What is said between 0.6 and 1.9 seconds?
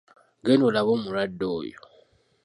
olabe omulwadde oyo.